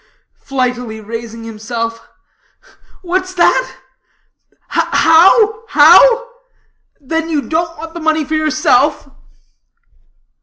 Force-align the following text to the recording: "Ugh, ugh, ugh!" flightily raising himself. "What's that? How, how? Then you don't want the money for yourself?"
"Ugh, 0.01 0.07
ugh, 0.07 0.41
ugh!" 0.41 0.45
flightily 0.47 0.99
raising 0.99 1.43
himself. 1.43 2.07
"What's 3.03 3.35
that? 3.35 3.77
How, 4.69 5.65
how? 5.67 6.27
Then 6.99 7.29
you 7.29 7.43
don't 7.43 7.77
want 7.77 7.93
the 7.93 7.99
money 7.99 8.25
for 8.25 8.33
yourself?" 8.33 9.07